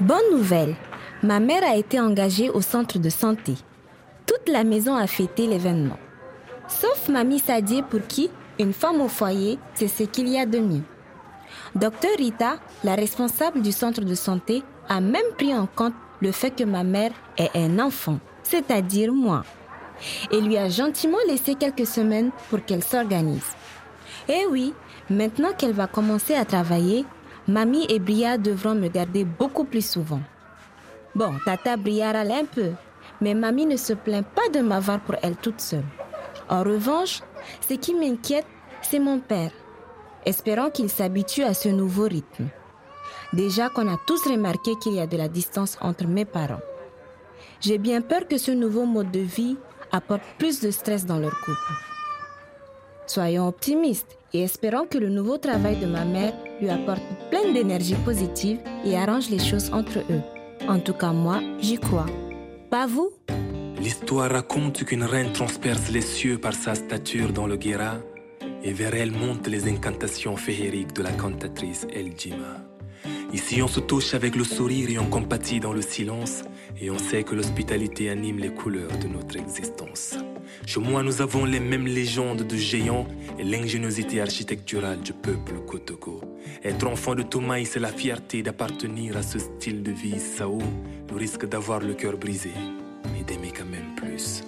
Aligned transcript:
Bonne 0.00 0.30
nouvelle, 0.30 0.76
ma 1.22 1.40
mère 1.40 1.62
a 1.64 1.74
été 1.74 1.98
engagée 1.98 2.50
au 2.50 2.60
centre 2.60 2.98
de 2.98 3.08
santé. 3.08 3.54
Toute 4.26 4.46
la 4.46 4.62
maison 4.62 4.94
a 4.94 5.06
fêté 5.06 5.46
l'événement. 5.46 5.96
Sauf 6.68 7.08
mamie 7.08 7.38
Sadie 7.38 7.80
pour 7.80 8.06
qui 8.06 8.28
une 8.58 8.74
femme 8.74 9.00
au 9.00 9.08
foyer, 9.08 9.58
c'est 9.74 9.88
ce 9.88 10.02
qu'il 10.02 10.28
y 10.28 10.38
a 10.38 10.44
de 10.44 10.58
mieux. 10.58 10.82
Docteur 11.74 12.10
Rita, 12.18 12.56
la 12.84 12.94
responsable 12.94 13.62
du 13.62 13.72
centre 13.72 14.02
de 14.02 14.14
santé, 14.14 14.62
a 14.86 15.00
même 15.00 15.32
pris 15.38 15.54
en 15.54 15.66
compte 15.66 15.94
le 16.20 16.30
fait 16.30 16.50
que 16.50 16.64
ma 16.64 16.84
mère 16.84 17.12
est 17.38 17.50
un 17.54 17.78
enfant, 17.78 18.18
c'est-à-dire 18.42 19.14
moi, 19.14 19.44
et 20.30 20.42
lui 20.42 20.58
a 20.58 20.68
gentiment 20.68 21.16
laissé 21.26 21.54
quelques 21.54 21.86
semaines 21.86 22.32
pour 22.50 22.62
qu'elle 22.66 22.84
s'organise. 22.84 23.56
Eh 24.28 24.44
oui, 24.50 24.74
maintenant 25.08 25.52
qu'elle 25.56 25.72
va 25.72 25.86
commencer 25.86 26.34
à 26.34 26.44
travailler, 26.44 27.06
Mamie 27.48 27.86
et 27.88 28.00
Bria 28.00 28.38
devront 28.38 28.74
me 28.74 28.88
garder 28.88 29.24
beaucoup 29.24 29.64
plus 29.64 29.86
souvent. 29.86 30.20
Bon, 31.14 31.32
Tata 31.44 31.76
Bria 31.76 32.10
râle 32.10 32.32
un 32.32 32.44
peu, 32.44 32.72
mais 33.20 33.34
Mamie 33.34 33.66
ne 33.66 33.76
se 33.76 33.92
plaint 33.92 34.26
pas 34.26 34.48
de 34.52 34.60
m'avoir 34.60 34.98
pour 35.00 35.14
elle 35.22 35.36
toute 35.36 35.60
seule. 35.60 35.84
En 36.48 36.64
revanche, 36.64 37.22
ce 37.68 37.74
qui 37.74 37.94
m'inquiète, 37.94 38.46
c'est 38.82 38.98
mon 38.98 39.20
père, 39.20 39.52
espérant 40.24 40.70
qu'il 40.70 40.90
s'habitue 40.90 41.44
à 41.44 41.54
ce 41.54 41.68
nouveau 41.68 42.04
rythme. 42.04 42.48
Déjà 43.32 43.68
qu'on 43.68 43.92
a 43.92 43.96
tous 44.06 44.26
remarqué 44.28 44.72
qu'il 44.82 44.94
y 44.94 45.00
a 45.00 45.06
de 45.06 45.16
la 45.16 45.28
distance 45.28 45.78
entre 45.80 46.06
mes 46.06 46.24
parents. 46.24 46.60
J'ai 47.60 47.78
bien 47.78 48.00
peur 48.00 48.26
que 48.28 48.38
ce 48.38 48.50
nouveau 48.50 48.86
mode 48.86 49.12
de 49.12 49.20
vie 49.20 49.56
apporte 49.92 50.22
plus 50.38 50.60
de 50.60 50.72
stress 50.72 51.06
dans 51.06 51.18
leur 51.18 51.38
couple. 51.40 51.72
Soyons 53.06 53.46
optimistes 53.46 54.18
et 54.32 54.42
espérons 54.42 54.86
que 54.86 54.98
le 54.98 55.08
nouveau 55.08 55.38
travail 55.38 55.76
de 55.76 55.86
ma 55.86 56.04
mère 56.04 56.34
lui 56.60 56.68
apporte 56.68 57.02
plein 57.30 57.52
d'énergie 57.52 57.96
positive 58.04 58.58
et 58.84 58.96
arrange 58.96 59.30
les 59.30 59.38
choses 59.38 59.70
entre 59.72 59.98
eux. 60.10 60.22
En 60.68 60.78
tout 60.78 60.94
cas, 60.94 61.12
moi, 61.12 61.40
j'y 61.60 61.78
crois. 61.78 62.06
Pas 62.70 62.86
vous? 62.86 63.10
L'histoire 63.80 64.30
raconte 64.30 64.84
qu'une 64.84 65.04
reine 65.04 65.32
transperce 65.32 65.90
les 65.90 66.00
cieux 66.00 66.38
par 66.38 66.54
sa 66.54 66.74
stature 66.74 67.32
dans 67.32 67.46
le 67.46 67.56
Guéra 67.56 67.98
et 68.62 68.72
vers 68.72 68.94
elle 68.94 69.12
montent 69.12 69.46
les 69.46 69.68
incantations 69.68 70.36
féeriques 70.36 70.94
de 70.94 71.02
la 71.02 71.12
cantatrice 71.12 71.86
El 71.92 72.18
Jima. 72.18 72.56
Ici, 73.32 73.62
on 73.62 73.68
se 73.68 73.80
touche 73.80 74.14
avec 74.14 74.34
le 74.34 74.44
sourire 74.44 74.90
et 74.90 74.98
on 74.98 75.06
compatit 75.06 75.60
dans 75.60 75.72
le 75.72 75.82
silence 75.82 76.42
et 76.80 76.90
on 76.90 76.98
sait 76.98 77.22
que 77.22 77.34
l'hospitalité 77.34 78.08
anime 78.10 78.38
les 78.38 78.52
couleurs 78.52 78.96
de 78.98 79.08
notre 79.08 79.36
existence. 79.36 80.16
Chez 80.66 80.80
moi, 80.80 81.02
nous 81.04 81.22
avons 81.22 81.44
les 81.44 81.60
mêmes 81.60 81.86
légendes 81.86 82.42
de 82.42 82.56
géants 82.56 83.06
et 83.38 83.44
l'ingéniosité 83.44 84.20
architecturale 84.20 85.00
du 85.00 85.12
peuple 85.12 85.54
Kotoko. 85.66 86.20
Être 86.64 86.86
enfant 86.88 87.14
de 87.14 87.22
Toumaï, 87.22 87.64
c'est 87.64 87.78
la 87.78 87.92
fierté 87.92 88.42
d'appartenir 88.42 89.16
à 89.16 89.22
ce 89.22 89.38
style 89.38 89.82
de 89.84 89.92
vie 89.92 90.18
Sao, 90.18 90.58
le 91.08 91.16
risque 91.16 91.46
d'avoir 91.46 91.78
le 91.80 91.94
cœur 91.94 92.16
brisé, 92.16 92.50
mais 93.12 93.22
d'aimer 93.22 93.52
quand 93.56 93.64
même 93.66 93.94
plus. 93.94 94.42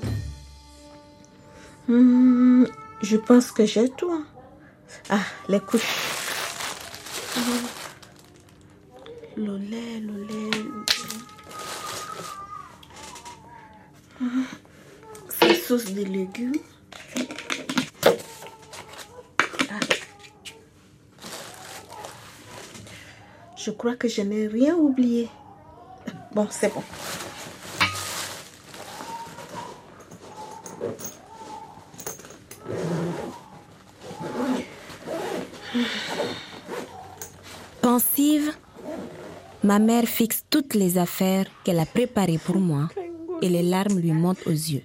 Hmm, 1.86 2.64
je 3.00 3.16
pense 3.16 3.52
que 3.52 3.64
j'ai 3.64 3.88
tout. 3.88 4.10
hein. 4.10 4.26
Ah, 5.10 5.20
les 5.48 5.60
couches. 5.60 5.82
Le 9.36 9.56
lait, 9.56 10.00
le 10.00 10.24
lait, 10.24 10.50
le 10.52 10.62
lait. 10.62 10.78
Hmm, 14.20 14.42
Ces 15.68 15.74
sauces 15.74 15.92
de 15.92 16.02
légumes. 16.02 16.54
Ah. 19.68 19.80
Je 23.54 23.70
crois 23.72 23.94
que 23.94 24.08
je 24.08 24.22
n'ai 24.22 24.46
rien 24.46 24.74
oublié. 24.76 25.28
Bon, 26.32 26.46
c'est 26.50 26.72
bon. 26.72 26.82
Pensive, 37.82 38.54
ma 39.62 39.78
mère 39.78 40.06
fixe 40.06 40.44
toutes 40.48 40.72
les 40.72 40.96
affaires 40.96 41.44
qu'elle 41.62 41.78
a 41.78 41.84
préparées 41.84 42.38
pour 42.38 42.56
moi 42.56 42.88
et 43.42 43.48
les 43.48 43.62
larmes 43.62 43.98
lui 43.98 44.12
montent 44.12 44.46
aux 44.46 44.50
yeux. 44.50 44.82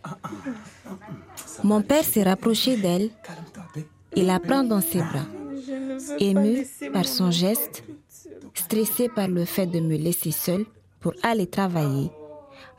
Mon 1.63 1.81
père 1.81 2.03
s'est 2.03 2.23
rapproché 2.23 2.75
d'elle 2.77 3.09
et 4.15 4.23
la 4.23 4.39
prend 4.39 4.63
dans 4.63 4.81
ses 4.81 4.99
bras. 4.99 5.25
Ému 6.19 6.65
par 6.91 7.05
son 7.05 7.31
geste, 7.31 7.83
stressé 8.53 9.07
par 9.07 9.27
le 9.29 9.45
fait 9.45 9.67
de 9.67 9.79
me 9.79 9.95
laisser 9.95 10.31
seule 10.31 10.65
pour 10.99 11.13
aller 11.23 11.47
travailler, 11.47 12.11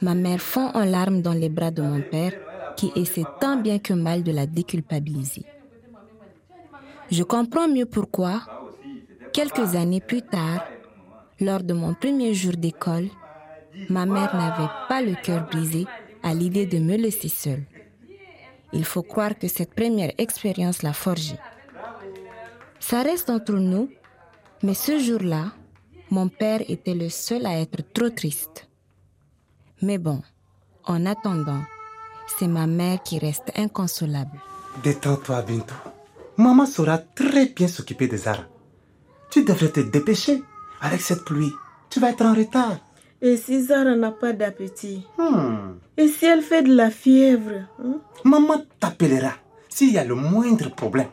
ma 0.02 0.14
mère 0.14 0.40
fond 0.40 0.70
en 0.74 0.84
larmes 0.84 1.22
dans 1.22 1.32
les 1.32 1.48
bras 1.48 1.70
de 1.70 1.82
mon 1.82 2.02
père 2.02 2.32
qui 2.76 2.92
essaie 2.94 3.24
tant 3.40 3.56
bien 3.56 3.78
que 3.78 3.94
mal 3.94 4.22
de 4.22 4.32
la 4.32 4.46
déculpabiliser. 4.46 5.44
Je 7.10 7.22
comprends 7.22 7.68
mieux 7.68 7.86
pourquoi, 7.86 8.42
quelques 9.32 9.76
années 9.76 10.00
plus 10.00 10.22
tard, 10.22 10.66
lors 11.40 11.62
de 11.62 11.72
mon 11.72 11.94
premier 11.94 12.34
jour 12.34 12.52
d'école, 12.52 13.08
ma 13.88 14.04
mère 14.04 14.34
n'avait 14.36 14.70
pas 14.88 15.00
le 15.02 15.14
cœur 15.22 15.46
brisé 15.50 15.86
à 16.22 16.34
l'idée 16.34 16.66
de 16.66 16.78
me 16.78 16.96
laisser 16.96 17.28
seule. 17.28 17.64
Il 18.74 18.84
faut 18.84 19.02
croire 19.02 19.38
que 19.38 19.48
cette 19.48 19.74
première 19.74 20.12
expérience 20.18 20.82
l'a 20.82 20.92
forgée. 20.92 21.38
Ça 22.80 23.02
reste 23.02 23.30
entre 23.30 23.54
nous, 23.54 23.88
mais 24.62 24.74
ce 24.74 24.98
jour-là, 24.98 25.52
mon 26.10 26.28
père 26.28 26.60
était 26.68 26.94
le 26.94 27.08
seul 27.08 27.46
à 27.46 27.58
être 27.60 27.82
trop 27.92 28.10
triste. 28.10 28.68
Mais 29.80 29.98
bon, 29.98 30.20
en 30.84 31.06
attendant, 31.06 31.62
c'est 32.38 32.48
ma 32.48 32.66
mère 32.66 33.02
qui 33.02 33.18
reste 33.18 33.50
inconsolable. 33.56 34.38
Détends-toi, 34.82 35.42
Bintou. 35.42 35.74
Maman 36.36 36.66
saura 36.66 36.98
très 36.98 37.46
bien 37.46 37.68
s'occuper 37.68 38.08
de 38.08 38.16
Zara. 38.16 38.44
Tu 39.30 39.44
devrais 39.44 39.68
te 39.68 39.80
dépêcher. 39.80 40.42
Avec 40.80 41.00
cette 41.00 41.24
pluie, 41.24 41.52
tu 41.90 42.00
vas 42.00 42.10
être 42.10 42.24
en 42.24 42.34
retard. 42.34 42.78
Et 43.26 43.36
si 43.38 43.62
Zara 43.64 43.96
n'a 43.96 44.10
pas 44.12 44.32
d'appétit 44.34 45.06
Hmm. 45.18 45.78
Et 45.96 46.08
si 46.08 46.26
elle 46.26 46.42
fait 46.42 46.62
de 46.62 46.74
la 46.74 46.90
fièvre 46.90 47.62
hein? 47.82 47.96
Maman 48.24 48.62
t'appellera 48.78 49.32
s'il 49.68 49.92
y 49.92 49.98
a 49.98 50.04
le 50.04 50.14
moindre 50.14 50.68
problème. 50.74 51.08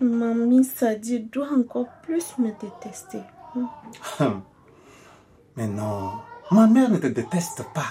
Mamie 0.00 0.62
Sadi 0.64 1.20
doit 1.20 1.48
encore 1.52 1.88
plus 2.02 2.36
me 2.38 2.50
détester. 2.60 3.22
hein? 3.56 3.68
Hum. 4.20 4.42
Mais 5.56 5.66
non, 5.66 6.12
ma 6.50 6.66
mère 6.66 6.90
ne 6.90 6.98
te 6.98 7.06
déteste 7.06 7.64
pas. 7.74 7.90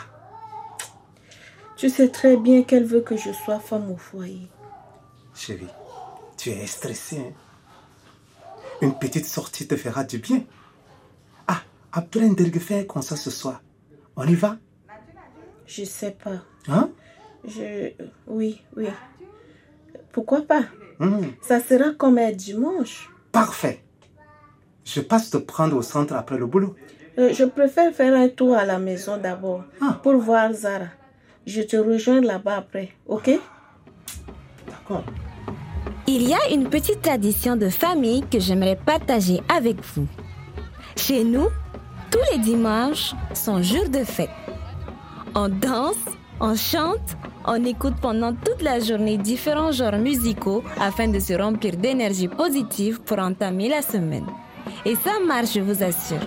Tu 1.78 1.90
sais 1.90 2.10
très 2.10 2.38
bien 2.38 2.62
qu'elle 2.64 2.86
veut 2.86 3.02
que 3.02 3.18
je 3.18 3.32
sois 3.34 3.60
femme 3.60 3.90
au 3.92 3.98
foyer. 3.98 4.48
Chérie, 5.34 5.68
tu 6.38 6.52
es 6.52 6.68
stressée. 6.68 7.20
hein? 7.20 7.34
Une 8.82 8.94
petite 8.98 9.26
sortie 9.26 9.68
te 9.68 9.76
fera 9.76 10.04
du 10.04 10.20
bien. 10.20 10.42
Ndergue 12.02 12.60
fait 12.60 12.80
un 12.82 12.84
concert 12.84 13.18
ce 13.18 13.32
soir. 13.32 13.62
On 14.16 14.26
y 14.28 14.36
va? 14.36 14.58
Je 15.66 15.84
sais 15.84 16.12
pas. 16.12 16.42
Hein? 16.68 16.90
Je. 17.48 17.92
Oui, 18.28 18.62
oui. 18.76 18.88
Pourquoi 20.12 20.42
pas? 20.42 20.64
Hum, 21.00 21.22
Ça 21.42 21.60
sera 21.60 21.92
comme 21.92 22.18
un 22.18 22.32
dimanche. 22.32 23.10
Parfait. 23.32 23.84
Je 24.86 25.02
passe 25.02 25.30
te 25.30 25.38
prendre 25.38 25.76
au 25.76 25.82
centre 25.82 26.14
après 26.14 26.38
le 26.38 26.46
boulot. 26.46 26.76
Euh, 27.18 27.34
je 27.34 27.44
préfère 27.46 27.94
faire 27.94 28.14
un 28.16 28.30
tour 28.30 28.56
à 28.56 28.66
la 28.66 28.78
maison 28.78 29.18
d'abord 29.18 29.64
Ah. 29.82 30.00
pour 30.04 30.16
voir 30.18 30.54
Zara. 30.54 30.86
Je 31.46 31.62
te 31.62 31.78
rejoins 31.78 32.22
là-bas 32.22 32.58
après, 32.58 32.90
ok? 33.08 33.32
D'accord. 34.68 35.04
Il 36.08 36.28
y 36.28 36.34
a 36.34 36.52
une 36.52 36.70
petite 36.70 37.02
tradition 37.02 37.56
de 37.56 37.70
famille 37.70 38.24
que 38.30 38.40
j'aimerais 38.40 38.76
partager 38.76 39.42
avec 39.50 39.78
vous. 39.96 40.08
Chez 40.96 41.24
nous, 41.24 41.48
tous 42.16 42.32
les 42.32 42.40
dimanches 42.42 43.14
sont 43.34 43.62
jours 43.62 43.90
de 43.90 44.06
fête. 44.06 44.30
On 45.36 45.50
danse, 45.50 46.06
on 46.40 46.56
chante, 46.56 47.18
on 47.46 47.66
écoute 47.66 47.96
pendant 48.02 48.34
toute 48.34 48.62
la 48.62 48.80
journée 48.80 49.18
différents 49.18 49.74
genres 49.74 49.98
musicaux 49.98 50.64
afin 50.80 51.10
de 51.10 51.20
se 51.20 51.34
remplir 51.34 51.76
d'énergie 51.76 52.30
positive 52.30 53.02
pour 53.02 53.20
entamer 53.20 53.68
la 53.68 53.82
semaine. 53.82 54.28
Et 54.86 54.96
ça 54.96 55.20
marche, 55.28 55.56
je 55.56 55.60
vous 55.60 55.84
assure. 55.84 56.26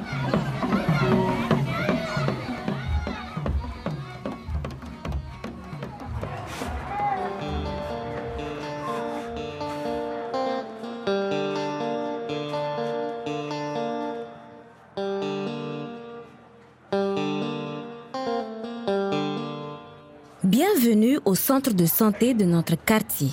Bienvenue 20.80 21.18
au 21.24 21.34
centre 21.34 21.72
de 21.72 21.86
santé 21.86 22.34
de 22.34 22.44
notre 22.44 22.76
quartier. 22.76 23.30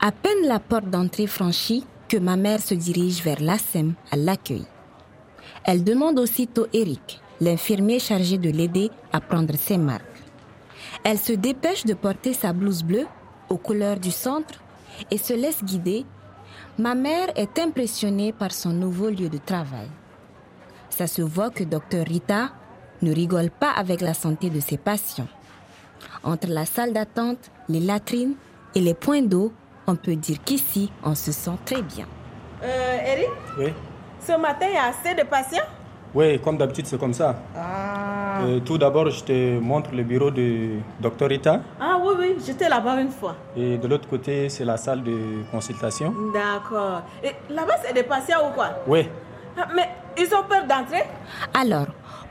À 0.00 0.12
peine 0.12 0.46
la 0.46 0.60
porte 0.60 0.88
d'entrée 0.88 1.26
franchie 1.26 1.84
que 2.08 2.16
ma 2.16 2.36
mère 2.36 2.60
se 2.60 2.74
dirige 2.74 3.24
vers 3.24 3.40
l'ASEM 3.40 3.94
à 4.12 4.16
l'accueil. 4.16 4.64
Elle 5.64 5.82
demande 5.82 6.20
aussitôt 6.20 6.68
Eric, 6.72 7.20
l'infirmier 7.40 7.98
chargé 7.98 8.38
de 8.38 8.50
l'aider 8.50 8.88
à 9.12 9.20
prendre 9.20 9.56
ses 9.56 9.78
marques. 9.78 10.22
Elle 11.02 11.18
se 11.18 11.32
dépêche 11.32 11.84
de 11.86 11.94
porter 11.94 12.34
sa 12.34 12.52
blouse 12.52 12.84
bleue 12.84 13.06
aux 13.48 13.58
couleurs 13.58 13.98
du 13.98 14.12
centre 14.12 14.60
et 15.10 15.18
se 15.18 15.32
laisse 15.32 15.64
guider. 15.64 16.04
Ma 16.78 16.94
mère 16.94 17.30
est 17.34 17.58
impressionnée 17.58 18.32
par 18.32 18.52
son 18.52 18.70
nouveau 18.70 19.10
lieu 19.10 19.28
de 19.28 19.38
travail. 19.38 19.88
Ça 20.88 21.08
se 21.08 21.22
voit 21.22 21.50
que 21.50 21.64
Dr 21.64 22.06
Rita 22.06 22.50
ne 23.02 23.12
rigole 23.12 23.50
pas 23.50 23.72
avec 23.72 24.00
la 24.00 24.14
santé 24.14 24.50
de 24.50 24.60
ses 24.60 24.76
patients. 24.76 25.26
Entre 26.22 26.48
la 26.48 26.64
salle 26.66 26.92
d'attente, 26.92 27.38
les 27.68 27.80
latrines 27.80 28.34
et 28.74 28.80
les 28.80 28.94
points 28.94 29.22
d'eau, 29.22 29.52
on 29.86 29.96
peut 29.96 30.16
dire 30.16 30.38
qu'ici, 30.44 30.90
on 31.02 31.14
se 31.14 31.32
sent 31.32 31.56
très 31.64 31.82
bien. 31.82 32.06
Euh, 32.62 32.98
Eric, 33.06 33.28
Oui, 33.58 33.72
ce 34.20 34.32
matin, 34.32 34.66
il 34.68 34.74
y 34.74 34.76
a 34.76 34.86
assez 34.86 35.14
de 35.14 35.26
patients? 35.26 35.64
Oui 36.12 36.40
comme 36.40 36.58
d'habitude, 36.58 36.86
c'est 36.86 36.98
comme 36.98 37.14
ça. 37.14 37.36
Ah. 37.56 38.40
Euh, 38.42 38.58
tout 38.60 38.76
d'abord, 38.78 39.08
je 39.10 39.22
te 39.22 39.58
montre 39.60 39.90
le 39.94 40.02
bureau 40.02 40.30
de 40.30 40.78
Dr 41.00 41.28
Rita. 41.28 41.60
Ah 41.80 41.98
oui, 42.02 42.14
oui, 42.18 42.36
j'étais 42.44 42.68
là-bas 42.68 43.00
une 43.00 43.10
fois. 43.10 43.36
Et 43.56 43.78
de 43.78 43.86
l'autre 43.86 44.08
côté, 44.08 44.48
c'est 44.48 44.64
la 44.64 44.76
salle 44.76 45.04
de 45.04 45.44
consultation. 45.52 46.12
D'accord. 46.34 47.02
Et 47.22 47.30
là-bas, 47.52 47.74
c'est 47.84 47.92
des 47.94 48.02
patients 48.02 48.48
ou 48.48 48.52
quoi? 48.54 48.70
Oui, 48.88 49.08
Ah, 49.56 49.68
Mais 49.74 49.88
ils 50.18 50.26
ont 50.34 50.42
peur 50.48 50.64
d'entrer? 50.66 51.04
Alors, 51.54 51.86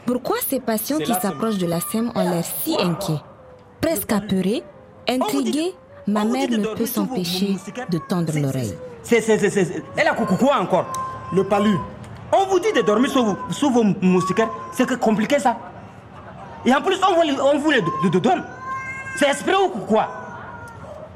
pourquoi 0.06 0.38
ces 0.46 0.60
patients 0.60 0.98
qui 0.98 1.14
s'approchent 1.14 1.58
de 1.58 1.68
la 1.68 1.80
SEM 1.80 2.12
ont 2.16 2.30
l'air 2.30 2.44
si 2.44 2.76
inquiets? 2.82 3.22
Presque 3.90 4.12
intrigués, 5.08 5.74
ma 6.08 6.24
mère 6.24 6.48
de 6.48 6.58
ne 6.58 6.68
peut 6.68 6.86
s'empêcher 6.86 7.56
de 7.90 7.98
tendre 7.98 8.32
l'oreille. 8.40 8.76
C'est, 9.02 9.22
c'est, 9.22 9.38
c'est, 9.40 9.50
c'est- 9.50 9.84
Elle 9.98 10.08
a 10.08 10.14
coucou 10.14 10.36
quoi 10.36 10.58
encore? 10.60 10.86
Le 11.34 11.44
palu. 11.44 11.76
On 12.32 12.46
vous 12.46 12.60
dit 12.60 12.72
de 12.74 12.82
dormir 12.82 13.10
sous, 13.10 13.24
vos- 13.26 13.38
sous 13.50 13.72
vos 13.72 13.84
moustiquaires. 14.02 14.50
C'est 14.72 14.86
que 14.88 14.94
compliqué 14.96 15.40
ça. 15.40 15.58
Et 16.66 16.74
en 16.74 16.82
plus, 16.82 16.98
on 17.10 17.16
vous, 17.16 17.22
les- 17.24 17.42
on 17.42 17.58
vous 17.58 17.72
les 17.72 17.82
do- 17.82 18.10
do- 18.12 18.20
donne. 18.20 18.44
C'est 19.18 19.30
esprit 19.30 19.54
ou 19.56 19.70
quoi? 19.70 20.08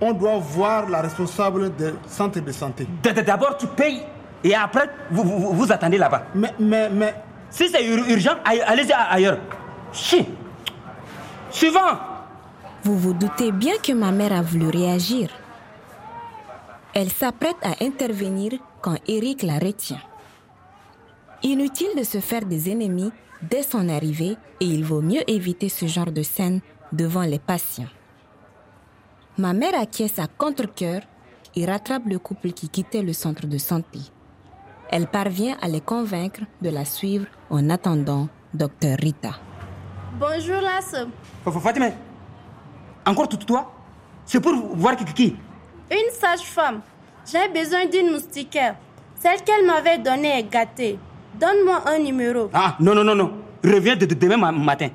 On 0.02 0.12
doit 0.14 0.38
voir 0.40 0.90
la 0.90 1.02
responsable 1.02 1.76
de 1.76 1.94
centre 2.08 2.40
de 2.40 2.52
santé. 2.52 2.88
D'abord, 3.26 3.58
tu 3.58 3.68
payes. 3.68 4.02
Et 4.44 4.56
après, 4.56 4.90
vous, 5.12 5.24
vous, 5.24 5.54
vous 5.54 5.72
attendez 5.72 5.98
là-bas. 6.00 6.24
Mais, 6.34 6.54
mais, 6.60 6.90
mais, 6.90 7.14
Si 7.52 7.70
c'est 7.70 7.86
ur- 7.86 8.06
urgent, 8.10 8.32
allez-y 8.44 8.92
ailleurs. 8.92 9.38
Chi. 9.92 10.26
Suivant. 11.52 12.00
Vous 12.84 12.98
vous 12.98 13.14
doutez 13.14 13.54
bien 13.54 13.78
que 13.82 13.94
ma 13.94 14.12
mère 14.12 14.34
a 14.34 14.42
voulu 14.42 14.68
réagir. 14.68 15.30
Elle 16.94 17.10
s'apprête 17.10 17.56
à 17.62 17.82
intervenir 17.82 18.52
quand 18.82 18.98
Eric 19.08 19.42
la 19.42 19.58
retient. 19.58 20.02
Inutile 21.44 21.96
de 21.98 22.04
se 22.04 22.20
faire 22.20 22.46
des 22.46 22.70
ennemis 22.70 23.12
dès 23.42 23.64
son 23.64 23.88
arrivée 23.88 24.36
et 24.60 24.66
il 24.66 24.84
vaut 24.84 25.02
mieux 25.02 25.30
éviter 25.30 25.70
ce 25.70 25.86
genre 25.86 26.12
de 26.12 26.24
scène 26.24 26.60
devant 26.92 27.22
les 27.22 27.40
patients. 27.40 27.88
Ma 29.38 29.54
mère 29.54 29.80
acquiesce 29.80 30.20
à 30.20 30.28
contre-cœur 30.28 31.02
et 31.56 31.66
rattrape 31.66 32.06
le 32.06 32.20
couple 32.20 32.52
qui 32.52 32.68
quittait 32.68 33.02
le 33.02 33.14
centre 33.14 33.48
de 33.48 33.58
santé. 33.58 34.00
Elle 34.90 35.08
parvient 35.08 35.58
à 35.62 35.70
les 35.70 35.82
convaincre 35.82 36.42
de 36.62 36.70
la 36.70 36.84
suivre 36.84 37.28
en 37.50 37.70
attendant 37.70 38.28
Dr 38.54 38.98
Rita. 39.00 39.32
Bonjour 40.20 40.62
la 40.62 40.82
Fatima, 41.52 41.90
encore 43.06 43.28
tout 43.28 43.38
toi? 43.38 43.72
C'est 44.26 44.40
pour 44.40 44.54
voir 44.76 44.96
qui, 44.96 45.06
qui 45.06 45.36
Une 45.92 46.12
sage-femme. 46.12 46.82
J'ai 47.30 47.48
besoin 47.50 47.86
d'une 47.86 48.12
moustiquaire. 48.12 48.76
Celle 49.20 49.42
qu'elle 49.44 49.66
m'avait 49.66 49.98
donnée 49.98 50.40
est 50.40 50.44
gâtée. 50.44 50.98
Donne-moi 51.40 51.82
un 51.88 52.00
numéro. 52.00 52.50
Ah, 52.54 52.76
non, 52.80 52.94
non, 52.94 53.04
non, 53.04 53.16
non. 53.16 53.32
Reviens 53.64 53.96
de, 53.96 54.06
de- 54.06 54.14
demain 54.16 54.38
ma- 54.38 54.52
matin. 54.52 54.90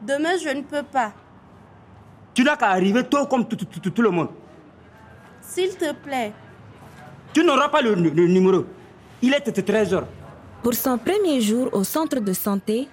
Demain, 0.00 0.36
je 0.42 0.48
ne 0.50 0.62
peux 0.62 0.82
pas. 0.82 1.12
Tu 2.34 2.42
n'as 2.44 2.56
qu'à 2.56 2.68
arriver 2.68 3.04
tôt 3.04 3.26
comme 3.26 3.46
tout, 3.46 3.56
tout- 3.56 3.64
tout- 3.80 3.90
tout 3.90 4.02
le 4.02 4.10
monde. 4.10 4.28
S'il 5.40 5.76
te 5.76 5.92
plaît. 5.92 6.32
Tu 7.32 7.44
n'auras 7.44 7.68
pas 7.68 7.82
le, 7.82 7.94
le 7.94 8.26
numéro. 8.28 8.64
Il 9.22 9.34
est 9.34 9.40
13 9.40 9.94
heures. 9.94 10.06
Pour 10.62 10.74
son 10.74 10.96
premier 10.98 11.40
jour 11.40 11.68
au 11.72 11.84
centre 11.84 12.20
de 12.20 12.32
santé, 12.32 12.88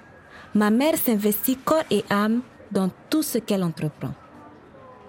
ma 0.53 0.69
mère 0.69 0.97
s'investit 0.97 1.57
corps 1.57 1.83
et 1.89 2.03
âme 2.09 2.41
dans 2.71 2.89
tout 3.09 3.23
ce 3.23 3.37
qu'elle 3.37 3.63
entreprend. 3.63 4.13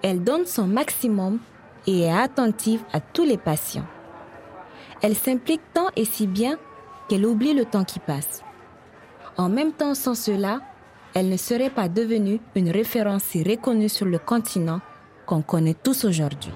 Elle 0.01 0.23
donne 0.23 0.45
son 0.45 0.67
maximum 0.67 1.39
et 1.87 2.01
est 2.01 2.11
attentive 2.11 2.81
à 2.91 2.99
tous 2.99 3.23
les 3.23 3.37
patients. 3.37 3.85
Elle 5.01 5.15
s'implique 5.15 5.61
tant 5.73 5.87
et 5.95 6.05
si 6.05 6.27
bien 6.27 6.57
qu'elle 7.07 7.25
oublie 7.25 7.53
le 7.53 7.65
temps 7.65 7.83
qui 7.83 7.99
passe. 7.99 8.41
En 9.37 9.49
même 9.49 9.71
temps, 9.73 9.95
sans 9.95 10.15
cela, 10.15 10.59
elle 11.13 11.29
ne 11.29 11.37
serait 11.37 11.69
pas 11.69 11.89
devenue 11.89 12.39
une 12.55 12.71
référence 12.71 13.23
si 13.23 13.43
reconnue 13.43 13.89
sur 13.89 14.05
le 14.05 14.19
continent 14.19 14.81
qu'on 15.25 15.41
connaît 15.41 15.73
tous 15.75 16.05
aujourd'hui. 16.05 16.53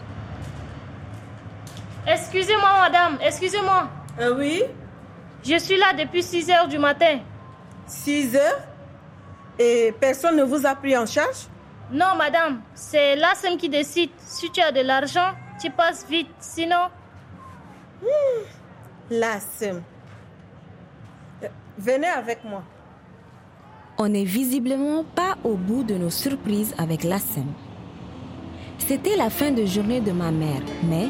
Excusez-moi, 2.05 2.69
madame, 2.81 3.17
excusez-moi. 3.21 3.89
Euh, 4.19 4.37
oui, 4.37 4.63
Je 5.43 5.57
suis 5.57 5.77
là 5.77 5.93
depuis 5.97 6.23
6 6.23 6.49
heures 6.49 6.67
du 6.67 6.77
matin. 6.79 7.19
6 7.87 8.35
heures 8.35 8.66
Et 9.59 9.93
personne 9.99 10.35
ne 10.37 10.43
vous 10.43 10.65
a 10.65 10.75
pris 10.75 10.95
en 10.97 11.05
charge? 11.05 11.47
Non, 11.91 12.15
madame, 12.17 12.61
c'est 12.75 13.15
l'ASEM 13.15 13.57
qui 13.57 13.69
décide. 13.69 14.09
Si 14.17 14.51
tu 14.51 14.61
as 14.61 14.71
de 14.71 14.81
l'argent, 14.81 15.31
tu 15.59 15.71
passes 15.71 16.05
vite. 16.07 16.29
Sinon. 16.39 16.89
Euh, 21.43 21.47
Venez 21.77 22.07
avec 22.07 22.43
moi. 22.43 22.63
On 23.97 24.09
n'est 24.09 24.25
visiblement 24.25 25.03
pas 25.03 25.37
au 25.43 25.55
bout 25.55 25.83
de 25.83 25.95
nos 25.95 26.09
surprises 26.11 26.75
avec 26.77 27.03
la 27.03 27.17
SEM. 27.17 27.47
C'était 28.77 29.15
la 29.15 29.29
fin 29.29 29.51
de 29.51 29.65
journée 29.65 30.01
de 30.01 30.11
ma 30.11 30.29
mère, 30.31 30.61
mais, 30.83 31.07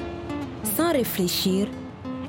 sans 0.64 0.92
réfléchir, 0.94 1.68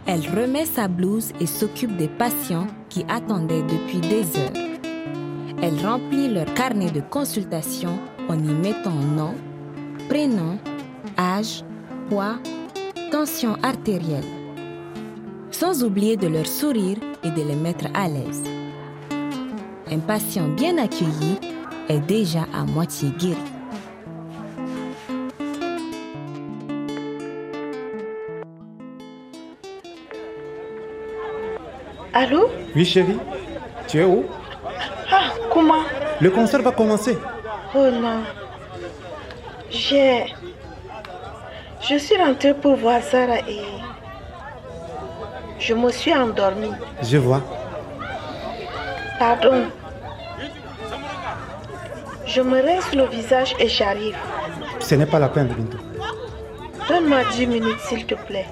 elle 0.07 0.23
remet 0.23 0.65
sa 0.67 0.89
blouse 0.89 1.33
et 1.39 1.47
s'occupe 1.47 1.97
des 1.97 2.09
patients 2.09 2.67
qui 2.89 3.05
attendaient 3.09 3.63
depuis 3.63 4.01
des 4.01 4.25
heures. 4.39 4.68
Elle 5.61 5.85
remplit 5.85 6.29
leur 6.29 6.55
carnet 6.55 6.91
de 6.91 7.01
consultation 7.01 7.99
en 8.29 8.35
y 8.35 8.55
mettant 8.55 8.91
nom, 8.91 9.35
prénom, 10.09 10.57
âge, 11.19 11.65
poids, 12.09 12.37
tension 13.11 13.57
artérielle. 13.65 14.23
Sans 15.51 15.83
oublier 15.83 16.17
de 16.17 16.29
leur 16.29 16.47
sourire 16.47 16.99
et 17.25 17.31
de 17.31 17.43
les 17.43 17.57
mettre 17.57 17.87
à 17.93 18.07
l'aise. 18.07 18.45
Un 19.91 19.99
patient 19.99 20.47
bien 20.47 20.79
accueilli 20.79 21.41
est 21.89 22.07
déjà 22.07 22.47
à 22.55 22.65
moitié 22.65 23.11
guéri. 23.19 23.37
Allô? 32.13 32.49
Oui, 32.77 32.85
chérie. 32.85 33.19
Tu 33.89 33.99
es 33.99 34.05
où? 34.05 34.25
Le 36.21 36.31
concert 36.31 36.63
va 36.63 36.73
commencer. 36.73 37.17
Oh 37.75 37.91
non. 37.91 38.23
J'ai. 39.71 40.27
Je 41.89 41.97
suis 41.99 42.17
rentrée 42.17 42.55
pour 42.55 42.77
voir 42.77 43.03
Sarah 43.03 43.39
et. 43.49 43.63
Je 45.59 45.75
me 45.75 45.91
suis 45.91 46.15
endormie. 46.15 46.73
Je 47.03 47.19
vois. 47.19 47.43
Pardon. 49.19 49.67
Je 52.27 52.41
me 52.41 52.61
rince 52.63 52.95
le 52.95 53.05
visage 53.07 53.55
et 53.59 53.69
j'arrive. 53.69 54.17
Ce 54.81 54.95
n'est 54.95 55.07
pas 55.07 55.19
la 55.19 55.29
peine, 55.29 55.49
Bintou. 55.49 55.79
Donne-moi 56.89 57.19
10 57.33 57.47
minutes, 57.47 57.81
s'il 57.81 58.07
te 58.07 58.15
plaît. 58.15 58.47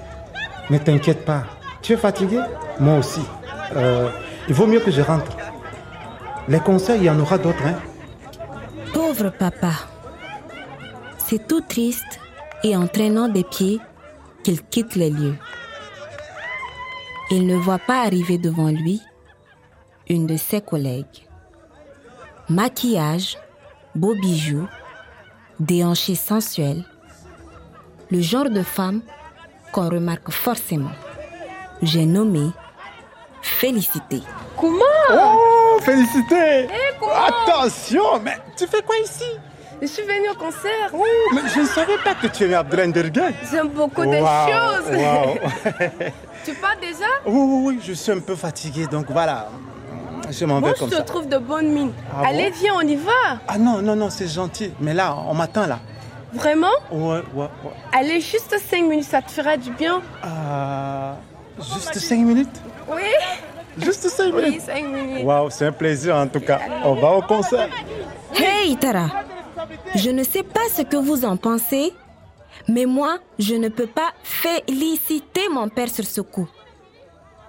Ne 0.69 0.77
t'inquiète 0.77 1.25
pas. 1.25 1.43
Tu 1.81 1.93
es 1.93 1.97
fatigué 1.97 2.39
Moi 2.79 2.97
aussi. 2.97 3.21
Euh, 3.75 4.09
il 4.47 4.53
vaut 4.53 4.67
mieux 4.67 4.79
que 4.79 4.91
je 4.91 5.01
rentre. 5.01 5.31
Les 6.47 6.59
concerts, 6.59 6.95
il 6.95 7.03
y 7.03 7.09
en 7.09 7.19
aura 7.19 7.37
d'autres, 7.37 7.65
hein 7.65 7.79
Pauvre 8.93 9.29
papa. 9.29 9.73
C'est 11.17 11.45
tout 11.47 11.61
triste 11.61 12.19
et 12.63 12.75
en 12.75 12.87
traînant 12.87 13.27
des 13.27 13.43
pieds 13.43 13.79
qu'il 14.43 14.61
quitte 14.63 14.95
les 14.95 15.09
lieux. 15.09 15.35
Il 17.31 17.45
ne 17.47 17.57
voit 17.57 17.79
pas 17.79 18.03
arriver 18.03 18.37
devant 18.37 18.69
lui 18.69 19.01
une 20.07 20.25
de 20.25 20.37
ses 20.37 20.61
collègues. 20.61 21.27
Maquillage, 22.47 23.37
beaux 23.93 24.15
bijoux, 24.15 24.67
déhanchés 25.59 26.15
sensuels, 26.15 26.85
le 28.09 28.21
genre 28.21 28.49
de 28.49 28.63
femme 28.63 29.01
qu'on 29.73 29.89
remarque 29.89 30.31
forcément. 30.31 30.95
J'ai 31.81 32.05
nommé 32.05 32.51
Félicité. 33.41 34.21
Oh, 34.61 35.56
félicité 35.79 36.67
Attention, 37.27 38.19
mais 38.23 38.37
tu 38.55 38.67
fais 38.67 38.81
quoi 38.81 38.95
ici? 39.03 39.23
Je 39.81 39.85
suis 39.87 40.03
venue 40.03 40.29
au 40.31 40.35
concert. 40.35 40.89
Oh, 40.93 41.03
mais 41.35 41.41
je 41.53 41.59
ne 41.61 41.65
savais 41.67 41.97
pas 42.03 42.15
que 42.15 42.27
tu 42.27 42.45
aimais 42.45 42.55
Abdel 42.55 42.91
Derguez. 42.91 43.35
J'aime 43.51 43.69
beaucoup 43.69 44.05
de 44.05 44.17
choses. 44.17 44.91
Tu 46.45 46.53
pars 46.53 46.77
déjà? 46.79 47.05
Oui, 47.25 47.33
oui, 47.35 47.61
oui, 47.65 47.79
je 47.85 47.91
suis 47.93 48.11
un 48.11 48.19
peu 48.19 48.35
fatigué, 48.35 48.87
donc 48.87 49.07
voilà. 49.09 49.49
Je 50.31 50.45
m'en 50.45 50.61
vais 50.61 50.69
je 50.75 50.79
comme 50.79 50.89
te 50.89 50.95
ça. 50.95 51.01
trouve 51.01 51.27
de 51.27 51.37
bonne 51.37 51.67
mine. 51.69 51.91
Ah 52.09 52.21
bon? 52.23 52.29
Allez, 52.29 52.49
viens, 52.51 52.73
on 52.77 52.81
y 52.81 52.95
va. 52.95 53.11
Ah 53.47 53.57
non, 53.57 53.81
non, 53.81 53.95
non, 53.97 54.09
c'est 54.09 54.27
gentil. 54.29 54.71
Mais 54.79 54.93
là, 54.93 55.13
on 55.27 55.33
m'attend 55.33 55.67
là. 55.67 55.79
Vraiment? 56.33 56.71
Ouais, 56.91 57.21
ouais, 57.33 57.49
ouais. 57.63 57.71
Allez, 57.93 58.21
juste 58.21 58.55
5 58.69 58.81
minutes, 58.83 59.05
ça 59.05 59.21
te 59.21 59.29
fera 59.31 59.57
du 59.57 59.71
bien. 59.71 60.01
Euh, 60.25 61.13
juste 61.59 61.97
5 61.99 62.17
minutes? 62.19 62.61
Oui 62.89 63.01
Juste 63.77 64.09
5 64.09 64.33
Oui, 64.33 64.43
minutes 64.45 64.61
5 64.61 64.83
minutes. 64.87 65.23
Waouh, 65.25 65.49
c'est 65.49 65.65
un 65.65 65.71
plaisir 65.71 66.15
en 66.15 66.27
tout 66.27 66.39
cas. 66.39 66.59
On 66.83 66.95
va 66.95 67.13
au 67.13 67.21
concert. 67.21 67.69
Hey 68.35 68.75
Tara, 68.77 69.07
je 69.95 70.09
ne 70.09 70.23
sais 70.23 70.43
pas 70.43 70.67
ce 70.73 70.81
que 70.81 70.97
vous 70.97 71.25
en 71.25 71.37
pensez, 71.37 71.93
mais 72.67 72.85
moi, 72.85 73.19
je 73.39 73.55
ne 73.55 73.69
peux 73.69 73.87
pas 73.87 74.11
féliciter 74.23 75.47
mon 75.51 75.69
père 75.69 75.89
sur 75.89 76.05
ce 76.05 76.21
coup. 76.21 76.47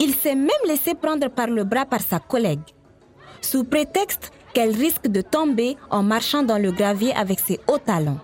Il 0.01 0.15
s'est 0.15 0.35
même 0.37 0.65
laissé 0.67 0.95
prendre 0.95 1.29
par 1.29 1.49
le 1.49 1.65
bras 1.65 1.85
par 1.85 2.01
sa 2.01 2.19
collègue, 2.21 2.61
sous 3.41 3.65
prétexte 3.65 4.31
qu'elle 4.55 4.75
risque 4.75 5.09
de 5.09 5.21
tomber 5.23 5.77
en 5.91 6.03
marchant 6.03 6.43
dans 6.43 6.59
le 6.59 6.71
gravier 6.73 7.13
avec 7.15 7.41
ses 7.41 7.59
hauts 7.67 7.79
talons. 7.79 8.19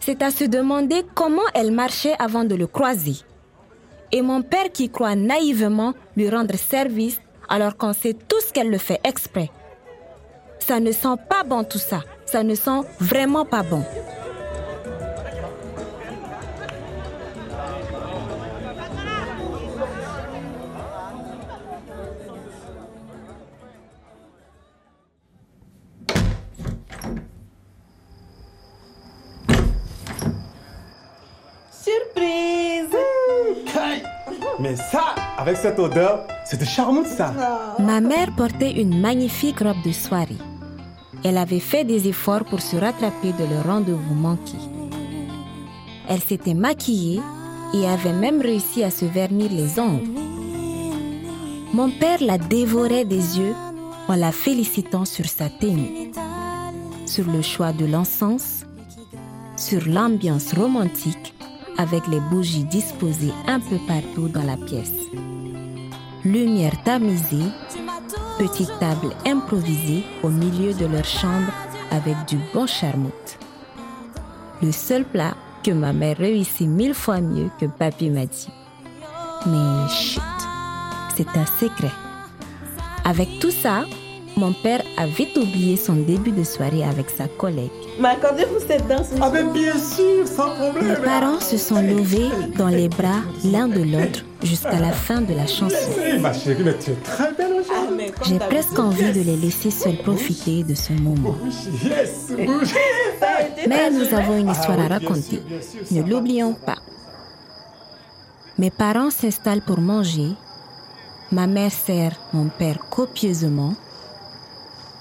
C'est 0.00 0.22
à 0.22 0.30
se 0.30 0.44
demander 0.44 1.04
comment 1.14 1.42
elle 1.54 1.70
marchait 1.70 2.14
avant 2.18 2.44
de 2.44 2.54
le 2.54 2.66
croiser. 2.66 3.16
Et 4.12 4.22
mon 4.22 4.42
père 4.42 4.70
qui 4.72 4.90
croit 4.90 5.16
naïvement 5.16 5.94
lui 6.16 6.28
rendre 6.30 6.56
service 6.56 7.20
alors 7.48 7.76
qu'on 7.76 7.92
sait 7.92 8.14
tous 8.14 8.52
qu'elle 8.52 8.70
le 8.70 8.78
fait 8.78 9.00
exprès. 9.04 9.50
Ça 10.58 10.80
ne 10.80 10.92
sent 10.92 11.16
pas 11.28 11.44
bon 11.44 11.64
tout 11.64 11.78
ça. 11.78 12.02
Ça 12.24 12.42
ne 12.42 12.54
sent 12.54 12.80
vraiment 13.00 13.44
pas 13.44 13.62
bon. 13.62 13.84
Mais 34.58 34.76
ça, 34.76 35.14
avec 35.36 35.56
cette 35.56 35.78
odeur, 35.78 36.26
c'est 36.44 36.58
de 36.58 36.64
charmante 36.64 37.06
ça. 37.06 37.32
Ma 37.78 38.00
mère 38.00 38.34
portait 38.34 38.72
une 38.72 39.00
magnifique 39.00 39.60
robe 39.60 39.82
de 39.84 39.92
soirée. 39.92 40.38
Elle 41.24 41.36
avait 41.36 41.60
fait 41.60 41.84
des 41.84 42.08
efforts 42.08 42.44
pour 42.44 42.60
se 42.60 42.76
rattraper 42.76 43.32
de 43.32 43.44
le 43.44 43.60
rendez-vous 43.66 44.14
manqué. 44.14 44.56
Elle 46.08 46.20
s'était 46.20 46.54
maquillée 46.54 47.20
et 47.74 47.86
avait 47.86 48.12
même 48.12 48.40
réussi 48.40 48.82
à 48.82 48.90
se 48.90 49.04
vernir 49.04 49.50
les 49.50 49.78
ongles. 49.78 50.08
Mon 51.74 51.90
père 51.90 52.22
la 52.22 52.38
dévorait 52.38 53.04
des 53.04 53.38
yeux 53.38 53.54
en 54.08 54.14
la 54.14 54.32
félicitant 54.32 55.04
sur 55.04 55.26
sa 55.26 55.50
tenue, 55.50 56.12
sur 57.06 57.26
le 57.26 57.42
choix 57.42 57.72
de 57.72 57.84
l'encens, 57.84 58.64
sur 59.56 59.86
l'ambiance 59.86 60.54
romantique 60.54 61.35
avec 61.78 62.06
les 62.06 62.20
bougies 62.20 62.64
disposées 62.64 63.32
un 63.46 63.60
peu 63.60 63.78
partout 63.86 64.28
dans 64.28 64.42
la 64.42 64.56
pièce. 64.56 64.92
Lumière 66.24 66.82
tamisée, 66.84 67.50
petite 68.38 68.72
table 68.80 69.14
improvisée 69.24 70.04
au 70.22 70.28
milieu 70.28 70.74
de 70.74 70.86
leur 70.86 71.04
chambre 71.04 71.52
avec 71.90 72.16
du 72.26 72.38
bon 72.52 72.66
charmoute. 72.66 73.38
Le 74.62 74.72
seul 74.72 75.04
plat 75.04 75.34
que 75.62 75.70
ma 75.70 75.92
mère 75.92 76.16
réussit 76.16 76.68
mille 76.68 76.94
fois 76.94 77.20
mieux 77.20 77.50
que 77.60 77.66
papy 77.66 78.10
m'a 78.10 78.26
dit. 78.26 78.48
Mais 79.46 79.88
chut, 79.88 80.22
c'est 81.14 81.28
un 81.36 81.46
secret. 81.46 81.92
Avec 83.04 83.38
tout 83.38 83.50
ça, 83.50 83.84
mon 84.36 84.52
père 84.52 84.82
a 84.98 85.06
vite 85.06 85.36
oublié 85.36 85.76
son 85.76 85.94
début 85.94 86.30
de 86.30 86.44
soirée 86.44 86.84
avec 86.84 87.08
sa 87.08 87.26
collègue. 87.26 87.70
M'accordez-vous 87.98 88.60
cette 88.66 88.86
danse 88.86 89.08
Ah 89.20 89.30
ben 89.30 89.50
bien 89.50 89.72
sûr, 89.78 90.26
sans 90.26 90.50
problème. 90.54 90.88
Mes 90.88 90.96
parents 90.96 91.40
se 91.40 91.56
sont 91.56 91.80
levés 91.80 92.28
dans 92.58 92.68
les 92.68 92.88
bras 92.88 93.22
l'un 93.44 93.66
de 93.66 93.82
l'autre 93.82 94.20
jusqu'à 94.42 94.78
la 94.78 94.92
fin 94.92 95.22
de 95.22 95.32
la 95.32 95.46
chanson. 95.46 95.90
Eh, 96.04 96.18
ma 96.18 96.34
chérie, 96.34 96.62
mais 96.62 96.76
tu 96.78 96.90
es 96.90 96.94
très 96.96 97.32
belle 97.32 97.54
aujourd'hui. 97.54 98.12
J'ai 98.24 98.38
presque 98.38 98.78
envie 98.78 99.12
de 99.12 99.20
les 99.22 99.36
laisser 99.36 99.70
seuls 99.70 99.98
profiter 99.98 100.62
de 100.64 100.74
ce 100.74 100.92
moment. 100.92 101.34
Yes. 101.82 102.32
Mais 103.66 103.90
nous 103.90 104.14
avons 104.14 104.36
une 104.38 104.50
histoire 104.50 104.78
à 104.80 104.88
raconter. 104.88 105.40
Ne 105.90 106.02
l'oublions 106.02 106.52
pas. 106.52 106.76
Mes 108.58 108.70
parents 108.70 109.10
s'installent 109.10 109.62
pour 109.62 109.80
manger. 109.80 110.28
Ma 111.32 111.46
mère 111.46 111.72
sert 111.72 112.12
mon 112.32 112.48
père 112.48 112.78
copieusement. 112.90 113.74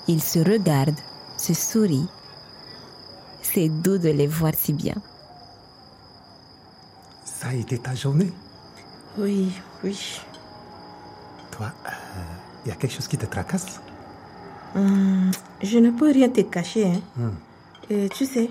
Ils 0.07 0.21
se 0.21 0.39
regardent, 0.39 0.99
se 1.37 1.53
sourient. 1.53 2.07
C'est 3.41 3.69
doux 3.69 3.97
de 3.97 4.09
les 4.09 4.27
voir 4.27 4.53
si 4.55 4.73
bien. 4.73 4.95
Ça 7.23 7.47
a 7.49 7.53
été 7.53 7.77
ta 7.77 7.95
journée? 7.95 8.31
Oui, 9.17 9.51
oui. 9.83 10.19
Toi, 11.51 11.71
il 12.65 12.69
y 12.69 12.71
a 12.71 12.75
quelque 12.75 12.93
chose 12.93 13.07
qui 13.07 13.17
te 13.17 13.25
tracasse? 13.25 13.79
Hum, 14.75 15.31
je 15.61 15.77
ne 15.79 15.91
peux 15.91 16.11
rien 16.11 16.29
te 16.29 16.41
cacher. 16.41 16.91
Hein. 17.19 17.31
Et 17.89 18.09
tu 18.09 18.25
sais, 18.25 18.49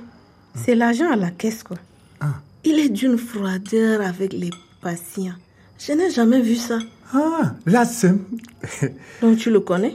c'est 0.54 0.74
l'argent 0.74 1.10
à 1.12 1.16
la 1.16 1.30
caisse, 1.30 1.62
quoi. 1.62 1.76
Ah. 2.20 2.34
Il 2.64 2.78
est 2.78 2.88
d'une 2.88 3.18
froideur 3.18 4.00
avec 4.00 4.32
les 4.32 4.50
patients. 4.80 5.34
Je 5.78 5.92
n'ai 5.92 6.10
jamais 6.10 6.40
vu 6.40 6.56
ça. 6.56 6.78
Ah, 7.12 7.52
là, 7.66 7.84
c'est... 7.84 8.14
Donc 9.20 9.36
tu 9.38 9.50
le 9.50 9.60
connais? 9.60 9.94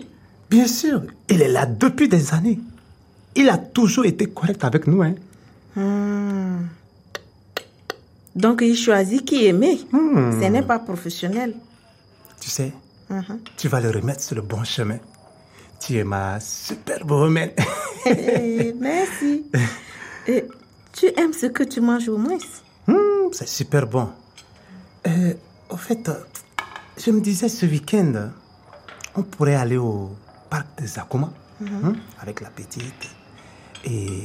Bien 0.49 0.67
sûr, 0.67 1.03
il 1.29 1.41
est 1.41 1.47
là 1.47 1.65
depuis 1.65 2.07
des 2.09 2.33
années. 2.33 2.59
Il 3.35 3.49
a 3.49 3.57
toujours 3.57 4.05
été 4.05 4.25
correct 4.27 4.63
avec 4.63 4.87
nous. 4.87 5.03
Hein. 5.03 5.15
Hum. 5.77 6.67
Donc 8.35 8.61
il 8.61 8.75
choisit 8.75 9.23
qui 9.25 9.45
aimer. 9.45 9.79
Hmm. 9.91 10.41
Ce 10.41 10.47
n'est 10.47 10.63
pas 10.63 10.79
professionnel. 10.79 11.53
Tu 12.39 12.49
sais, 12.49 12.73
Mhm. 13.09 13.39
tu 13.57 13.67
vas 13.67 13.79
le 13.81 13.89
remettre 13.89 14.21
sur 14.21 14.35
le 14.35 14.41
bon 14.43 14.63
chemin. 14.63 14.99
Tu 15.79 15.97
es 15.97 16.03
ma 16.03 16.39
superbe 16.39 17.11
romaine. 17.11 17.51
Eh, 18.05 18.73
merci. 18.79 19.45
Et 20.27 20.45
tu 20.93 21.07
aimes 21.17 21.33
ce 21.33 21.47
que 21.47 21.63
tu 21.63 21.81
manges 21.81 22.07
au 22.09 22.17
moins? 22.17 22.37
Hmm, 22.87 23.29
c'est 23.31 23.47
super 23.47 23.87
bon. 23.87 24.09
Euh, 25.07 25.33
au 25.69 25.77
fait, 25.77 26.09
je 27.03 27.11
me 27.11 27.19
disais 27.21 27.49
ce 27.49 27.65
week-end, 27.65 28.29
on 29.15 29.23
pourrait 29.23 29.55
aller 29.55 29.77
au 29.77 30.11
parc 30.49 30.67
des 30.79 30.97
Akuma 30.99 31.31
hein, 31.61 31.93
avec 32.19 32.41
la 32.41 32.49
petite 32.49 33.09
et 33.85 34.23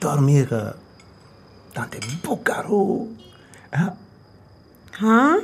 dormir 0.00 0.48
euh, 0.52 0.70
dans 1.74 1.86
des 1.90 2.00
beaux 2.22 2.36
carreaux. 2.36 3.08
Hein? 3.72 3.92
Hein? 5.00 5.38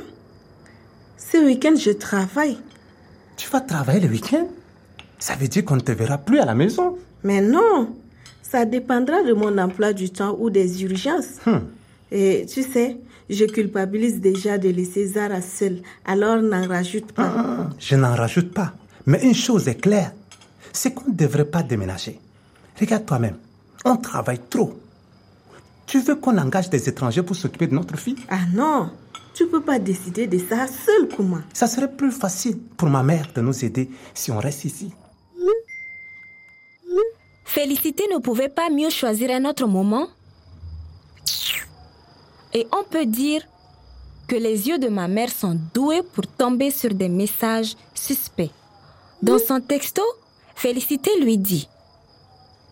Ce 1.17 1.37
week-end, 1.37 1.75
je 1.75 1.91
travaille. 1.91 2.57
Tu 3.35 3.49
vas 3.49 3.61
travailler 3.61 3.99
le 4.01 4.09
week-end? 4.09 4.47
Ça 5.19 5.35
veut 5.35 5.47
dire 5.47 5.65
qu'on 5.65 5.75
ne 5.75 5.81
te 5.81 5.91
verra 5.91 6.17
plus 6.17 6.39
à 6.39 6.45
la 6.45 6.53
maison. 6.55 6.97
Mais 7.23 7.41
non, 7.41 7.95
ça 8.41 8.65
dépendra 8.65 9.23
de 9.23 9.33
mon 9.33 9.57
emploi 9.57 9.93
du 9.93 10.09
temps 10.09 10.35
ou 10.39 10.49
des 10.49 10.83
urgences. 10.83 11.39
Hmm. 11.45 11.59
Et 12.11 12.45
tu 12.47 12.63
sais, 12.63 12.97
je 13.29 13.45
culpabilise 13.45 14.21
déjà 14.21 14.57
de 14.57 14.69
laisser 14.69 15.07
Zara 15.07 15.41
seule, 15.41 15.81
alors 16.05 16.41
n'en 16.41 16.67
rajoute 16.67 17.11
pas. 17.11 17.33
Ah, 17.35 17.69
Je 17.79 17.95
n'en 17.95 18.15
rajoute 18.15 18.53
pas. 18.53 18.73
Mais 19.07 19.23
une 19.23 19.33
chose 19.33 19.69
est 19.69 19.81
claire, 19.81 20.11
c'est 20.73 20.93
qu'on 20.93 21.09
ne 21.09 21.15
devrait 21.15 21.45
pas 21.45 21.63
déménager. 21.63 22.19
Regarde 22.77 23.05
toi-même, 23.05 23.37
on 23.85 23.95
travaille 23.95 24.41
trop. 24.49 24.77
Tu 25.85 26.01
veux 26.01 26.15
qu'on 26.15 26.37
engage 26.37 26.69
des 26.69 26.89
étrangers 26.89 27.23
pour 27.23 27.37
s'occuper 27.37 27.67
de 27.67 27.73
notre 27.73 27.97
fille? 27.97 28.17
Ah 28.27 28.41
non, 28.53 28.91
tu 29.33 29.47
peux 29.47 29.61
pas 29.61 29.79
décider 29.79 30.27
de 30.27 30.37
ça 30.37 30.67
seule, 30.67 31.07
Kuma. 31.07 31.41
Ça 31.53 31.67
serait 31.67 31.89
plus 31.89 32.11
facile 32.11 32.59
pour 32.75 32.89
ma 32.89 33.01
mère 33.01 33.27
de 33.33 33.39
nous 33.39 33.63
aider 33.63 33.89
si 34.13 34.29
on 34.29 34.39
reste 34.39 34.65
ici. 34.65 34.91
Félicité 37.45 38.03
ne 38.13 38.19
pouvait 38.19 38.49
pas 38.49 38.69
mieux 38.69 38.89
choisir 38.89 39.31
un 39.31 39.45
autre 39.45 39.65
moment. 39.67 40.09
Et 42.53 42.67
on 42.73 42.83
peut 42.83 43.05
dire 43.05 43.41
que 44.27 44.35
les 44.35 44.67
yeux 44.67 44.79
de 44.79 44.89
ma 44.89 45.07
mère 45.07 45.29
sont 45.29 45.57
doués 45.73 46.01
pour 46.13 46.27
tomber 46.27 46.71
sur 46.71 46.93
des 46.93 47.07
messages 47.07 47.75
suspects. 47.95 48.51
Dans 49.21 49.39
son 49.39 49.59
texto, 49.61 50.01
Félicité 50.55 51.11
lui 51.19 51.37
dit, 51.37 51.67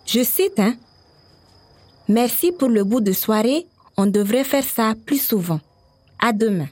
je 0.06 0.24
cite, 0.24 0.60
hein, 0.60 0.76
Merci 2.08 2.52
pour 2.52 2.70
le 2.70 2.84
bout 2.84 3.02
de 3.02 3.12
soirée, 3.12 3.66
on 3.98 4.06
devrait 4.06 4.44
faire 4.44 4.64
ça 4.64 4.94
plus 5.06 5.18
souvent. 5.18 5.60
À 6.20 6.34
demain. 6.34 6.68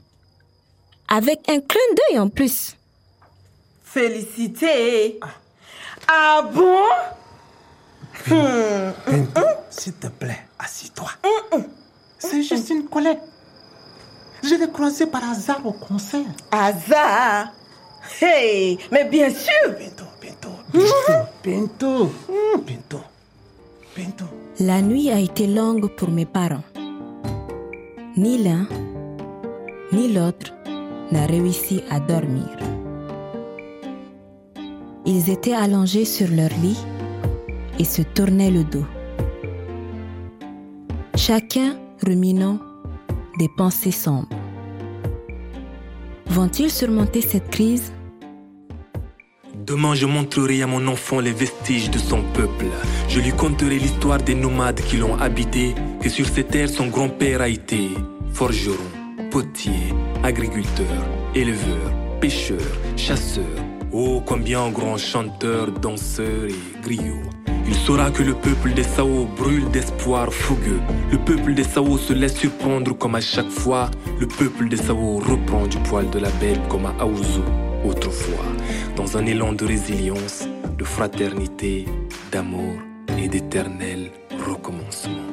Avec 1.08 1.50
un 1.50 1.60
clin 1.60 1.82
d'œil 1.96 2.20
en 2.20 2.30
plus. 2.30 2.75
Félicité. 3.84 5.20
Ah 6.08 6.48
bon? 6.53 6.84
Bento, 8.30 9.42
s'il 9.72 9.94
te 9.94 10.08
plaît, 10.08 10.46
assis-toi. 10.60 11.10
C'est 12.20 12.44
juste 12.44 12.70
une 12.70 12.86
collègue. 12.86 13.20
Je 14.44 14.56
l'ai 14.56 14.70
croisée 14.70 15.08
par 15.08 15.24
hasard 15.24 15.65
au 15.65 15.72
concert. 15.72 16.25
Hasard 16.51 17.53
Hey, 18.22 18.78
mais 18.92 19.06
bien 19.06 19.30
sûr. 19.30 19.76
Bientôt, 19.78 20.06
bientôt, 20.22 20.50
bientôt, 20.74 20.90
bientôt, 21.44 22.12
bientôt, 22.66 23.04
bientôt. 23.96 24.26
La 24.60 24.82
nuit 24.82 25.10
a 25.10 25.20
été 25.20 25.48
longue 25.48 25.88
pour 25.96 26.10
mes 26.10 26.26
parents. 26.26 26.64
Ni 28.18 28.44
l'un, 28.44 28.68
ni 29.92 30.14
l'autre 30.14 30.54
n'a 31.12 31.26
réussi 31.26 31.82
à 31.90 32.00
dormir. 32.00 32.58
Ils 35.06 35.30
étaient 35.30 35.54
allongés 35.54 36.06
sur 36.06 36.28
leur 36.30 36.50
lit 36.62 36.80
et 37.80 37.86
se 37.86 38.02
tournaient 38.02 38.52
le 38.52 38.64
dos. 38.64 38.86
Chacun 41.16 41.76
ruminant 42.06 42.60
des 43.40 43.50
pensées 43.58 43.92
sombres. 43.92 44.43
Vont-ils 46.34 46.72
surmonter 46.72 47.22
cette 47.22 47.52
crise? 47.52 47.94
Demain, 49.54 49.94
je 49.94 50.08
montrerai 50.08 50.63
à 50.63 50.68
mon 50.68 50.88
enfant 50.88 51.20
les 51.20 51.32
vestiges 51.32 51.92
de 51.92 52.00
son 52.00 52.24
peuple. 52.34 52.66
Je 53.08 53.20
lui 53.20 53.32
conterai 53.34 53.78
l'histoire 53.78 54.18
des 54.18 54.34
nomades 54.34 54.82
qui 54.82 54.98
l'ont 54.98 55.16
habité, 55.20 55.75
que 56.02 56.10
sur 56.10 56.25
ces 56.25 56.44
terres 56.44 56.70
son 56.70 56.88
grand-père 56.88 57.42
a 57.42 57.50
été 57.50 57.90
forgeron, 58.34 58.74
potier, 59.30 59.94
agriculteur, 60.24 61.06
éleveur, 61.36 61.94
pêcheur, 62.20 62.66
chasseur. 62.98 63.56
Oh, 63.92 64.24
combien 64.25 64.72
grand 64.72 64.98
chanteur, 64.98 65.72
danseur 65.72 66.46
et 66.50 66.82
griot. 66.82 67.30
Il 67.67 67.75
saura 67.75 68.12
que 68.12 68.24
le 68.24 68.34
peuple 68.34 68.74
des 68.74 68.84
Sao 68.84 69.25
brûle 69.38 69.70
d'espoir 69.72 70.34
fougueux. 70.34 70.82
Le 71.12 71.17
peuple 71.17 71.53
des 71.53 71.63
Sao 71.63 71.98
se 71.98 72.13
laisse 72.13 72.36
surprendre 72.36 72.98
comme 72.98 73.15
à 73.15 73.22
chaque 73.22 73.50
fois. 73.50 73.89
Le 74.20 74.27
peuple 74.27 74.70
des 74.70 74.77
Sao 74.77 75.20
reprend 75.20 75.67
du 75.67 75.77
poil 75.77 76.10
de 76.10 76.20
la 76.20 76.29
belle 76.41 76.60
comme 76.70 76.86
à 76.86 76.93
Aouzou 77.00 77.43
autrefois. 77.86 78.46
Dans 78.96 79.17
un 79.17 79.25
élan 79.25 79.53
de 79.53 79.65
résilience, 79.65 80.48
de 80.77 80.84
fraternité, 80.84 81.86
d'amour 82.32 82.75
et 83.17 83.27
d'éternel 83.27 84.12
recommencement. 84.46 85.33